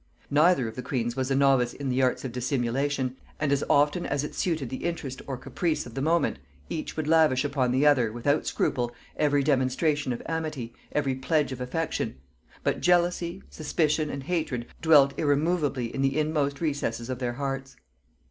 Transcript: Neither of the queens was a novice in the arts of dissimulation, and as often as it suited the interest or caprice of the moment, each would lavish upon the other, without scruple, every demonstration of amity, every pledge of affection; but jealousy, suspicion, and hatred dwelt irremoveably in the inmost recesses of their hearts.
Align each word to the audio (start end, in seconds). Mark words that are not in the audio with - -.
Neither 0.31 0.67
of 0.67 0.75
the 0.75 0.81
queens 0.81 1.15
was 1.15 1.29
a 1.29 1.35
novice 1.35 1.73
in 1.75 1.87
the 1.89 2.01
arts 2.01 2.25
of 2.25 2.31
dissimulation, 2.31 3.17
and 3.39 3.51
as 3.51 3.63
often 3.69 4.03
as 4.07 4.23
it 4.23 4.33
suited 4.33 4.69
the 4.71 4.83
interest 4.83 5.21
or 5.27 5.37
caprice 5.37 5.85
of 5.85 5.93
the 5.93 6.01
moment, 6.01 6.39
each 6.69 6.97
would 6.97 7.07
lavish 7.07 7.45
upon 7.45 7.71
the 7.71 7.85
other, 7.85 8.11
without 8.11 8.47
scruple, 8.47 8.95
every 9.15 9.43
demonstration 9.43 10.11
of 10.11 10.23
amity, 10.25 10.73
every 10.91 11.13
pledge 11.13 11.51
of 11.51 11.61
affection; 11.61 12.15
but 12.63 12.81
jealousy, 12.81 13.43
suspicion, 13.51 14.09
and 14.09 14.23
hatred 14.23 14.65
dwelt 14.81 15.13
irremoveably 15.19 15.93
in 15.93 16.01
the 16.01 16.17
inmost 16.17 16.61
recesses 16.61 17.07
of 17.07 17.19
their 17.19 17.33
hearts. 17.33 17.75